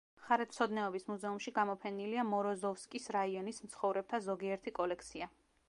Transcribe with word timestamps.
მხარეთმცოდნეობის 0.19 1.03
მუზეუმში 1.09 1.53
გამოფენილია 1.57 2.25
მოროზოვსკის 2.31 3.05
რაიონის 3.19 3.63
მცხოვრებთა 3.67 4.21
ზოგიერთი 4.31 4.75
კოლექცია. 4.81 5.33